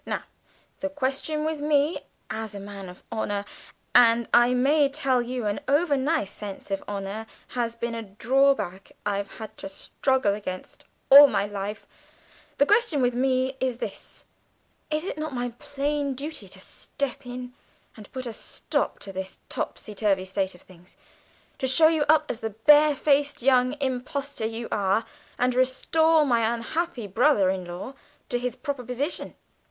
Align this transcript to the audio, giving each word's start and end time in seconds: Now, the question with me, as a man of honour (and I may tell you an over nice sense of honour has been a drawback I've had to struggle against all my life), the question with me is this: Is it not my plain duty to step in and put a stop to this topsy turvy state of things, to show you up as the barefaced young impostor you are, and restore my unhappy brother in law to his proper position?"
Now, 0.03 0.23
the 0.79 0.89
question 0.89 1.45
with 1.45 1.59
me, 1.59 1.99
as 2.31 2.55
a 2.55 2.59
man 2.59 2.89
of 2.89 3.03
honour 3.11 3.45
(and 3.93 4.27
I 4.33 4.51
may 4.55 4.89
tell 4.89 5.21
you 5.21 5.45
an 5.45 5.59
over 5.67 5.95
nice 5.95 6.31
sense 6.31 6.71
of 6.71 6.83
honour 6.87 7.27
has 7.49 7.75
been 7.75 7.93
a 7.93 8.01
drawback 8.01 8.93
I've 9.05 9.33
had 9.37 9.55
to 9.57 9.69
struggle 9.69 10.33
against 10.33 10.85
all 11.11 11.27
my 11.27 11.45
life), 11.45 11.85
the 12.57 12.65
question 12.65 12.99
with 12.99 13.13
me 13.13 13.55
is 13.59 13.77
this: 13.77 14.25
Is 14.89 15.05
it 15.05 15.19
not 15.19 15.35
my 15.35 15.49
plain 15.59 16.15
duty 16.15 16.49
to 16.49 16.59
step 16.59 17.23
in 17.27 17.53
and 17.95 18.11
put 18.11 18.25
a 18.25 18.33
stop 18.33 18.97
to 19.01 19.13
this 19.13 19.37
topsy 19.49 19.93
turvy 19.93 20.25
state 20.25 20.55
of 20.55 20.63
things, 20.63 20.97
to 21.59 21.67
show 21.67 21.89
you 21.89 22.05
up 22.09 22.25
as 22.31 22.39
the 22.39 22.49
barefaced 22.49 23.43
young 23.43 23.73
impostor 23.79 24.47
you 24.47 24.67
are, 24.71 25.05
and 25.37 25.53
restore 25.53 26.25
my 26.25 26.51
unhappy 26.51 27.05
brother 27.05 27.51
in 27.51 27.65
law 27.65 27.93
to 28.29 28.39
his 28.39 28.55
proper 28.55 28.83
position?" 28.83 29.35